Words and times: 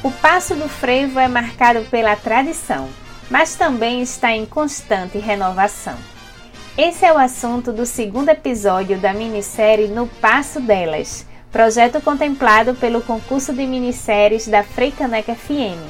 O 0.00 0.12
passo 0.12 0.54
do 0.54 0.68
frevo 0.68 1.18
é 1.18 1.26
marcado 1.26 1.80
pela 1.90 2.14
tradição, 2.14 2.88
mas 3.28 3.56
também 3.56 4.00
está 4.00 4.32
em 4.32 4.46
constante 4.46 5.18
renovação. 5.18 5.96
Esse 6.76 7.04
é 7.04 7.12
o 7.12 7.18
assunto 7.18 7.72
do 7.72 7.84
segundo 7.84 8.28
episódio 8.28 8.96
da 8.98 9.12
minissérie 9.12 9.88
No 9.88 10.06
Passo 10.06 10.60
Delas, 10.60 11.26
projeto 11.50 12.00
contemplado 12.00 12.76
pelo 12.76 13.02
concurso 13.02 13.52
de 13.52 13.66
minisséries 13.66 14.46
da 14.46 14.62
Freicaneca 14.62 15.34
FM, 15.34 15.82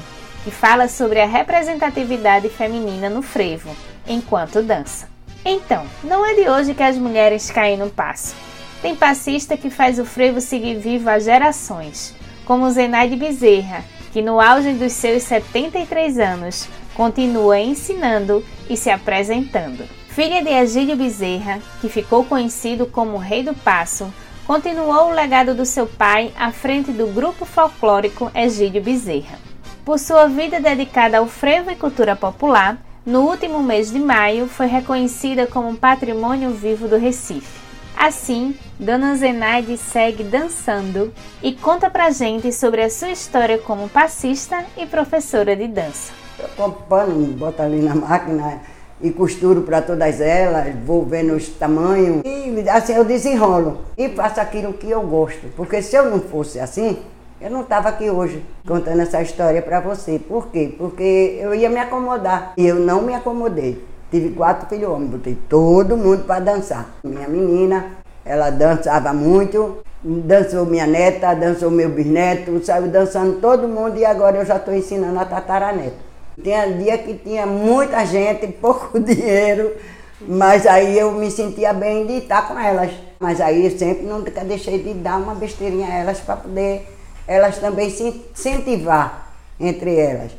que 0.43 0.50
fala 0.50 0.88
sobre 0.88 1.20
a 1.20 1.27
representatividade 1.27 2.48
feminina 2.48 3.11
no 3.11 3.20
frevo, 3.20 3.77
enquanto 4.06 4.62
dança. 4.62 5.06
Então, 5.45 5.84
não 6.02 6.25
é 6.25 6.32
de 6.32 6.48
hoje 6.48 6.72
que 6.72 6.82
as 6.82 6.96
mulheres 6.96 7.50
caem 7.50 7.77
no 7.77 7.90
passo. 7.90 8.34
Tem 8.80 8.96
passista 8.96 9.54
que 9.54 9.68
faz 9.68 9.98
o 9.98 10.06
frevo 10.06 10.40
seguir 10.40 10.79
vivo 10.79 11.11
há 11.11 11.18
gerações, 11.18 12.14
como 12.46 12.70
Zenaide 12.70 13.14
Bezerra, 13.14 13.84
que 14.12 14.22
no 14.22 14.40
auge 14.40 14.72
dos 14.72 14.93
seus 14.93 15.22
73 15.25 16.18
anos 16.18 16.68
continua 16.94 17.58
ensinando 17.61 18.44
e 18.68 18.76
se 18.76 18.90
apresentando. 18.90 19.85
Filha 20.08 20.43
de 20.43 20.50
Egílio 20.50 20.96
Bezerra, 20.96 21.61
que 21.80 21.89
ficou 21.89 22.25
conhecido 22.25 22.86
como 22.86 23.18
Rei 23.18 23.43
do 23.43 23.54
Passo, 23.54 24.13
continuou 24.46 25.08
o 25.08 25.14
legado 25.14 25.54
do 25.54 25.64
seu 25.64 25.86
pai 25.86 26.32
à 26.36 26.50
frente 26.50 26.90
do 26.90 27.07
grupo 27.07 27.44
folclórico 27.44 28.30
Egílio 28.35 28.82
Bezerra. 28.82 29.39
Por 29.85 29.99
sua 29.99 30.27
vida 30.27 30.61
dedicada 30.61 31.18
ao 31.18 31.27
frevo 31.27 31.71
e 31.71 31.77
cultura 31.77 32.16
popular, 32.16 32.78
no 33.06 33.22
último 33.22 33.62
mês 33.62 33.91
de 33.91 33.98
maio 33.98 34.47
foi 34.47 34.66
reconhecida 34.66 35.47
como 35.47 35.77
Patrimônio 35.77 36.50
Vivo 36.50 36.88
do 36.88 36.97
Recife. 36.97 37.58
Assim, 38.00 38.55
Dona 38.78 39.16
Zenaide 39.16 39.77
segue 39.77 40.22
dançando 40.22 41.12
e 41.42 41.52
conta 41.52 41.91
pra 41.91 42.11
gente 42.11 42.52
sobre 42.52 42.80
a 42.80 42.88
sua 42.88 43.11
história 43.11 43.58
como 43.58 43.88
passista 43.88 44.64
e 44.77 44.86
professora 44.86 45.56
de 45.56 45.66
dança. 45.66 46.12
Eu 46.38 46.48
compro 46.56 46.84
pano, 46.88 47.27
boto 47.32 47.60
ali 47.60 47.82
na 47.82 47.96
máquina 47.96 48.60
e 49.02 49.10
costuro 49.10 49.62
para 49.62 49.82
todas 49.82 50.20
elas, 50.20 50.77
vou 50.86 51.05
vendo 51.05 51.34
os 51.34 51.48
tamanhos 51.48 52.22
e 52.24 52.68
assim 52.70 52.92
eu 52.92 53.05
desenrolo 53.05 53.80
e 53.98 54.08
faço 54.10 54.40
aquilo 54.40 54.74
que 54.74 54.88
eu 54.88 55.02
gosto. 55.02 55.48
Porque 55.56 55.83
se 55.83 55.96
eu 55.96 56.08
não 56.08 56.20
fosse 56.20 56.60
assim, 56.60 56.98
eu 57.40 57.50
não 57.50 57.62
estava 57.62 57.88
aqui 57.88 58.08
hoje 58.08 58.44
contando 58.64 59.00
essa 59.00 59.20
história 59.20 59.60
para 59.60 59.80
você. 59.80 60.20
Por 60.20 60.52
quê? 60.52 60.72
Porque 60.78 61.36
eu 61.40 61.52
ia 61.52 61.68
me 61.68 61.80
acomodar 61.80 62.52
e 62.56 62.64
eu 62.64 62.77
não 62.77 63.02
me 63.02 63.12
acomodei. 63.12 63.84
Tive 64.11 64.31
quatro 64.31 64.69
filhos 64.69 64.91
homens, 64.91 65.11
botei 65.11 65.39
todo 65.48 65.97
mundo 65.97 66.25
para 66.25 66.41
dançar. 66.41 66.89
Minha 67.05 67.28
menina, 67.28 67.98
ela 68.25 68.51
dançava 68.51 69.12
muito, 69.12 69.78
dançou 70.03 70.64
minha 70.64 70.87
neta, 70.87 71.34
dançou 71.34 71.70
meu 71.70 71.91
bisneto, 71.91 72.64
saiu 72.64 72.89
dançando 72.89 73.41
todo 73.41 73.69
mundo 73.69 73.98
e 73.98 74.05
agora 74.05 74.39
eu 74.39 74.47
já 74.47 74.56
estou 74.56 74.75
ensinando 74.75 75.19
a 75.19 75.25
tataraneta. 75.25 75.97
Tinha 76.42 76.67
dia 76.67 76.97
que 76.98 77.14
tinha 77.14 77.47
muita 77.47 78.06
gente, 78.06 78.47
pouco 78.61 78.98
dinheiro, 78.98 79.73
mas 80.20 80.67
aí 80.67 80.98
eu 80.98 81.12
me 81.12 81.31
sentia 81.31 81.73
bem 81.73 82.06
de 82.06 82.14
estar 82.19 82.48
com 82.48 82.59
elas. 82.59 82.91
Mas 83.20 83.41
aí 83.41 83.67
eu 83.67 83.77
sempre 83.77 84.06
nunca 84.06 84.45
deixei 84.45 84.83
de 84.83 84.95
dar 84.95 85.19
uma 85.19 85.34
besteirinha 85.34 85.89
a 85.89 85.95
elas 85.95 86.20
para 86.20 86.36
poder 86.36 86.86
elas 87.27 87.59
também 87.59 87.91
se 87.91 88.05
incentivar 88.05 89.29
entre 89.61 89.95
elas, 89.97 90.33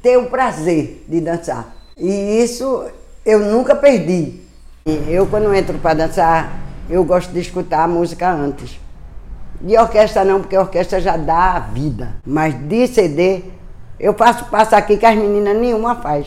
ter 0.00 0.16
o 0.16 0.26
prazer 0.26 1.04
de 1.08 1.20
dançar. 1.20 1.74
E 1.96 2.42
isso 2.42 2.86
eu 3.30 3.38
nunca 3.38 3.76
perdi. 3.76 4.40
Eu, 5.08 5.26
quando 5.26 5.54
entro 5.54 5.78
para 5.78 5.94
dançar, 5.94 6.52
eu 6.88 7.04
gosto 7.04 7.30
de 7.32 7.38
escutar 7.38 7.84
a 7.84 7.88
música 7.88 8.28
antes. 8.28 8.80
De 9.60 9.78
orquestra 9.78 10.24
não, 10.24 10.40
porque 10.40 10.56
a 10.56 10.62
orquestra 10.62 11.00
já 11.00 11.16
dá 11.16 11.52
a 11.54 11.60
vida. 11.60 12.16
Mas 12.26 12.54
de 12.66 12.88
CD, 12.88 13.44
eu 14.00 14.14
faço 14.14 14.46
passo 14.46 14.74
aqui 14.74 14.96
que 14.96 15.06
as 15.06 15.16
meninas 15.16 15.56
nenhuma 15.56 15.94
faz. 15.96 16.26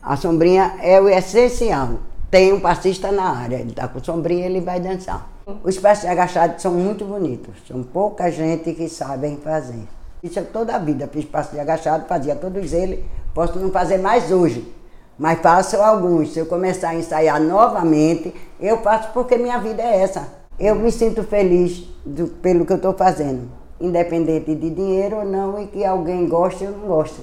A 0.00 0.16
sombrinha 0.16 0.76
é 0.80 1.00
o 1.00 1.08
essencial. 1.08 1.98
Tem 2.30 2.52
um 2.52 2.60
passista 2.60 3.10
na 3.10 3.30
área, 3.36 3.56
ele 3.56 3.70
está 3.70 3.88
com 3.88 4.02
sombrinha, 4.02 4.46
ele 4.46 4.60
vai 4.60 4.78
dançar. 4.78 5.28
Os 5.62 5.78
passos 5.78 6.04
agachados 6.04 6.62
são 6.62 6.72
muito 6.72 7.04
bonitos. 7.04 7.54
São 7.66 7.82
pouca 7.82 8.30
gente 8.30 8.72
que 8.72 8.88
sabem 8.88 9.36
fazer. 9.38 9.82
Isso 10.22 10.38
eu 10.38 10.44
toda 10.46 10.76
a 10.76 10.78
vida 10.78 11.08
fiz 11.12 11.24
passo 11.24 11.52
de 11.52 11.60
agachado, 11.60 12.06
fazia 12.06 12.36
todos 12.36 12.72
eles. 12.72 13.00
Posso 13.34 13.58
não 13.58 13.70
fazer 13.70 13.98
mais 13.98 14.30
hoje, 14.30 14.72
mas 15.18 15.40
faço 15.40 15.76
alguns. 15.76 16.32
Se 16.32 16.38
eu 16.38 16.46
começar 16.46 16.90
a 16.90 16.94
ensaiar 16.94 17.40
novamente, 17.40 18.34
eu 18.60 18.78
faço 18.78 19.10
porque 19.12 19.36
minha 19.36 19.58
vida 19.58 19.82
é 19.82 20.00
essa. 20.00 20.28
Eu 20.58 20.74
me 20.74 20.90
sinto 20.90 21.22
feliz 21.24 21.84
do, 22.04 22.28
pelo 22.28 22.64
que 22.64 22.72
eu 22.72 22.76
estou 22.76 22.92
fazendo, 22.92 23.48
independente 23.80 24.54
de 24.54 24.70
dinheiro 24.70 25.16
ou 25.16 25.24
não, 25.24 25.60
e 25.60 25.66
que 25.66 25.84
alguém 25.84 26.28
goste 26.28 26.64
ou 26.64 26.70
não 26.70 26.86
goste. 26.86 27.20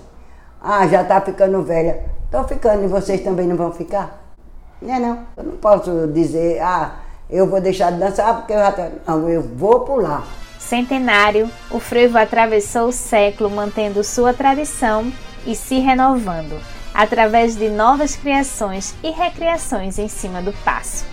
Ah, 0.62 0.88
já 0.88 1.02
está 1.02 1.20
ficando 1.22 1.62
velha. 1.64 2.04
Estou 2.26 2.44
ficando 2.44 2.84
e 2.84 2.88
vocês 2.88 3.22
também 3.22 3.48
não 3.48 3.56
vão 3.56 3.72
ficar? 3.72 4.36
Não 4.82 4.94
é 4.94 5.00
não. 5.00 5.20
Eu 5.38 5.44
não 5.44 5.58
posso 5.58 6.08
dizer, 6.08 6.60
ah, 6.62 6.96
eu 7.30 7.48
vou 7.48 7.62
deixar 7.62 7.92
de 7.92 8.00
dançar 8.00 8.38
porque 8.38 8.54
eu 8.54 8.60
já 8.60 8.72
tô... 8.72 8.82
Não, 9.08 9.30
eu 9.30 9.42
vou 9.42 9.82
pular. 9.82 10.26
Centenário, 10.60 11.50
o 11.72 11.80
frevo 11.80 12.18
atravessou 12.18 12.88
o 12.90 12.94
século 12.94 13.50
mantendo 13.50 14.04
sua 14.04 14.34
tradição 14.34 15.12
e 15.46 15.56
se 15.56 15.80
renovando, 15.80 16.56
através 17.02 17.56
de 17.56 17.68
novas 17.68 18.16
criações 18.16 18.94
e 19.04 19.10
recriações 19.10 19.98
em 19.98 20.08
cima 20.08 20.40
do 20.40 20.54
passo. 20.64 21.04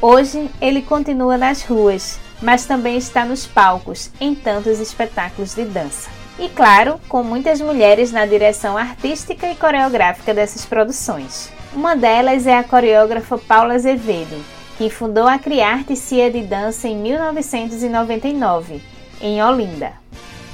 Hoje 0.00 0.50
ele 0.58 0.80
continua 0.80 1.36
nas 1.36 1.62
ruas, 1.62 2.18
mas 2.40 2.64
também 2.64 2.96
está 2.96 3.26
nos 3.26 3.46
palcos 3.46 4.10
em 4.18 4.34
tantos 4.34 4.80
espetáculos 4.80 5.54
de 5.54 5.66
dança. 5.66 6.08
E 6.38 6.48
claro, 6.48 6.98
com 7.10 7.22
muitas 7.22 7.60
mulheres 7.60 8.10
na 8.10 8.24
direção 8.24 8.78
artística 8.78 9.46
e 9.46 9.54
coreográfica 9.54 10.32
dessas 10.32 10.64
produções. 10.64 11.52
Uma 11.74 11.94
delas 11.94 12.46
é 12.46 12.56
a 12.56 12.64
coreógrafa 12.64 13.36
Paula 13.36 13.74
Azevedo, 13.74 14.42
que 14.78 14.88
fundou 14.88 15.28
a 15.28 15.38
Criarte 15.38 15.94
Cia 15.94 16.30
de 16.30 16.40
Dança 16.40 16.88
em 16.88 16.96
1999, 16.96 18.80
em 19.20 19.42
Olinda. 19.42 19.92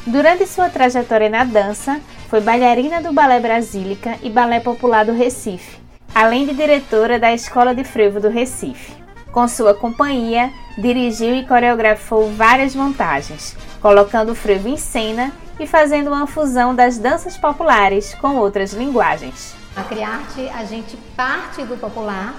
Durante 0.04 0.46
sua 0.48 0.68
trajetória 0.68 1.28
na 1.28 1.44
dança, 1.44 2.00
foi 2.30 2.40
bailarina 2.40 3.02
do 3.02 3.12
Balé 3.12 3.40
Brasílica 3.40 4.16
e 4.22 4.30
Balé 4.30 4.60
Popular 4.60 5.04
do 5.04 5.12
Recife, 5.12 5.80
além 6.14 6.46
de 6.46 6.54
diretora 6.54 7.18
da 7.18 7.32
Escola 7.32 7.74
de 7.74 7.82
Frevo 7.82 8.20
do 8.20 8.28
Recife. 8.28 8.94
Com 9.32 9.48
sua 9.48 9.74
companhia, 9.74 10.52
dirigiu 10.78 11.34
e 11.34 11.44
coreografou 11.44 12.30
várias 12.32 12.72
montagens, 12.72 13.56
colocando 13.82 14.30
o 14.30 14.34
frevo 14.36 14.68
em 14.68 14.76
cena 14.76 15.32
e 15.58 15.66
fazendo 15.66 16.06
uma 16.06 16.24
fusão 16.24 16.72
das 16.72 16.98
danças 16.98 17.36
populares 17.36 18.14
com 18.14 18.36
outras 18.36 18.72
linguagens. 18.72 19.52
A 19.74 19.82
Criarte, 19.82 20.48
a 20.50 20.64
gente 20.64 20.96
parte 21.16 21.64
do 21.64 21.76
popular 21.76 22.32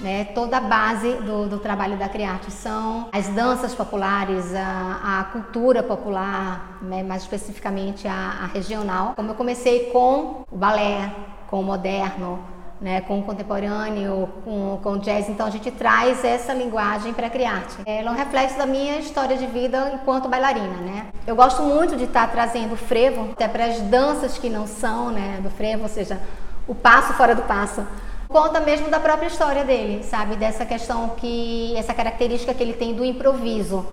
né? 0.00 0.24
Toda 0.34 0.56
a 0.56 0.60
base 0.60 1.12
do, 1.14 1.46
do 1.46 1.58
trabalho 1.58 1.96
da 1.96 2.08
Criarte 2.08 2.50
são 2.50 3.08
as 3.12 3.28
danças 3.28 3.74
populares, 3.74 4.54
a, 4.54 5.20
a 5.20 5.24
cultura 5.24 5.82
popular, 5.82 6.78
né? 6.82 7.02
mais 7.02 7.22
especificamente 7.22 8.08
a, 8.08 8.38
a, 8.42 8.46
regional. 8.46 9.12
Como 9.14 9.30
eu 9.30 9.34
comecei 9.34 9.90
com 9.90 10.42
o 10.50 10.56
balé, 10.56 11.12
com 11.48 11.60
o 11.60 11.62
moderno, 11.62 12.40
né? 12.80 13.02
com 13.02 13.20
o 13.20 13.22
contemporâneo, 13.22 14.28
com, 14.42 14.80
com 14.82 14.92
o 14.92 14.98
jazz, 14.98 15.28
então 15.28 15.46
a 15.46 15.50
gente 15.50 15.70
traz 15.70 16.24
essa 16.24 16.54
linguagem 16.54 17.12
para 17.12 17.26
a 17.26 17.30
Criarte. 17.30 17.76
Ela 17.84 18.10
é 18.10 18.12
um 18.12 18.16
reflexo 18.16 18.56
da 18.56 18.66
minha 18.66 18.98
história 18.98 19.36
de 19.36 19.46
vida 19.46 19.92
enquanto 19.94 20.28
bailarina. 20.28 20.76
Né? 20.78 21.06
Eu 21.26 21.36
gosto 21.36 21.62
muito 21.62 21.94
de 21.96 22.04
estar 22.04 22.30
trazendo 22.30 22.74
frevo 22.76 23.32
até 23.32 23.46
para 23.46 23.66
as 23.66 23.80
danças 23.82 24.38
que 24.38 24.48
não 24.48 24.66
são 24.66 25.10
né, 25.10 25.40
do 25.42 25.50
frevo, 25.50 25.82
ou 25.82 25.88
seja, 25.88 26.18
o 26.66 26.74
passo 26.74 27.12
fora 27.14 27.34
do 27.34 27.42
passo 27.42 27.84
conta 28.30 28.60
mesmo 28.60 28.88
da 28.88 29.00
própria 29.00 29.26
história 29.26 29.64
dele, 29.64 30.02
sabe? 30.04 30.36
Dessa 30.36 30.64
questão 30.64 31.10
que, 31.10 31.74
essa 31.76 31.92
característica 31.92 32.54
que 32.54 32.62
ele 32.62 32.72
tem 32.72 32.94
do 32.94 33.04
improviso. 33.04 33.86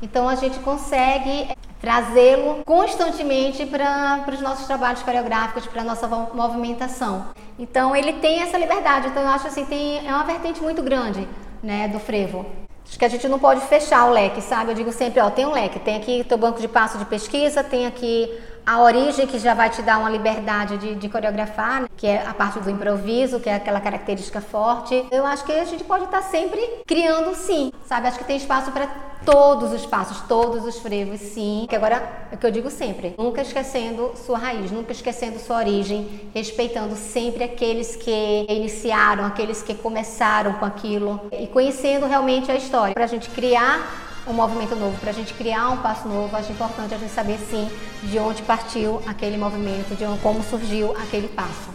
Então 0.00 0.28
a 0.28 0.34
gente 0.34 0.58
consegue 0.60 1.48
trazê-lo 1.80 2.62
constantemente 2.64 3.66
para 3.66 4.24
os 4.32 4.40
nossos 4.40 4.66
trabalhos 4.66 5.02
coreográficos, 5.02 5.66
para 5.66 5.82
a 5.82 5.84
nossa 5.84 6.08
movimentação. 6.08 7.26
Então 7.58 7.94
ele 7.94 8.14
tem 8.14 8.40
essa 8.40 8.56
liberdade. 8.56 9.08
Então 9.08 9.22
eu 9.22 9.28
acho 9.28 9.46
assim, 9.46 9.64
tem, 9.64 10.06
é 10.06 10.12
uma 10.12 10.24
vertente 10.24 10.60
muito 10.62 10.82
grande 10.82 11.28
né, 11.62 11.86
do 11.86 12.00
frevo. 12.00 12.46
Acho 12.84 12.98
que 12.98 13.04
a 13.04 13.08
gente 13.08 13.28
não 13.28 13.38
pode 13.38 13.60
fechar 13.62 14.06
o 14.06 14.10
leque, 14.10 14.40
sabe? 14.40 14.72
Eu 14.72 14.74
digo 14.74 14.92
sempre, 14.92 15.20
ó, 15.20 15.30
tem 15.30 15.46
um 15.46 15.52
leque, 15.52 15.78
tem 15.78 15.96
aqui 15.96 16.24
teu 16.24 16.36
banco 16.36 16.60
de 16.60 16.66
passo 16.66 16.98
de 16.98 17.04
pesquisa, 17.04 17.62
tem 17.62 17.86
aqui 17.86 18.28
a 18.64 18.80
origem 18.80 19.26
que 19.26 19.38
já 19.38 19.54
vai 19.54 19.70
te 19.70 19.82
dar 19.82 19.98
uma 19.98 20.10
liberdade 20.10 20.78
de, 20.78 20.94
de, 20.94 21.08
coreografar, 21.08 21.88
que 21.96 22.06
é 22.06 22.24
a 22.26 22.32
parte 22.32 22.60
do 22.60 22.70
improviso, 22.70 23.40
que 23.40 23.48
é 23.48 23.54
aquela 23.54 23.80
característica 23.80 24.40
forte. 24.40 25.06
Eu 25.10 25.26
acho 25.26 25.44
que 25.44 25.52
a 25.52 25.64
gente 25.64 25.84
pode 25.84 26.04
estar 26.04 26.22
sempre 26.22 26.60
criando 26.86 27.34
sim, 27.34 27.72
sabe? 27.86 28.08
Acho 28.08 28.18
que 28.18 28.24
tem 28.24 28.36
espaço 28.36 28.70
para 28.70 28.86
todos 29.24 29.72
os 29.72 29.86
passos, 29.86 30.20
todos 30.22 30.64
os 30.64 30.78
frevos, 30.78 31.20
sim. 31.20 31.66
Que 31.68 31.76
agora 31.76 32.02
é 32.30 32.34
o 32.34 32.38
que 32.38 32.46
eu 32.46 32.50
digo 32.50 32.70
sempre, 32.70 33.14
nunca 33.18 33.42
esquecendo 33.42 34.12
sua 34.16 34.38
raiz, 34.38 34.70
nunca 34.70 34.92
esquecendo 34.92 35.38
sua 35.38 35.58
origem, 35.58 36.30
respeitando 36.34 36.96
sempre 36.96 37.44
aqueles 37.44 37.96
que 37.96 38.46
iniciaram, 38.48 39.24
aqueles 39.24 39.62
que 39.62 39.74
começaram 39.74 40.54
com 40.54 40.64
aquilo 40.64 41.20
e 41.32 41.46
conhecendo 41.46 42.06
realmente 42.06 42.50
a 42.50 42.56
história, 42.56 42.94
para 42.94 43.04
a 43.04 43.08
gente 43.08 43.28
criar 43.30 44.01
um 44.26 44.32
movimento 44.32 44.76
novo, 44.76 44.98
para 44.98 45.10
a 45.10 45.14
gente 45.14 45.34
criar 45.34 45.68
um 45.70 45.78
passo 45.78 46.08
novo, 46.08 46.36
acho 46.36 46.52
importante 46.52 46.94
a 46.94 46.98
gente 46.98 47.12
saber 47.12 47.38
sim 47.50 47.68
de 48.02 48.18
onde 48.18 48.42
partiu 48.42 49.02
aquele 49.06 49.36
movimento, 49.36 49.94
de 49.96 50.04
como 50.22 50.42
surgiu 50.42 50.92
aquele 50.96 51.28
passo. 51.28 51.70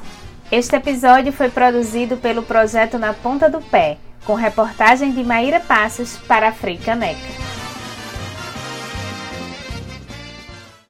Este 0.52 0.76
episódio 0.76 1.34
foi 1.34 1.50
produzido 1.50 2.18
pelo 2.18 2.42
projeto 2.42 2.98
Na 2.98 3.14
Ponta 3.14 3.50
do 3.50 3.60
Pé, 3.60 3.98
com 4.26 4.34
reportagem 4.34 5.12
de 5.12 5.24
Maíra 5.24 5.60
Passos 5.60 6.18
para 6.18 6.50
a 6.50 6.54
Frei 6.54 6.78
Caneca. 6.78 7.47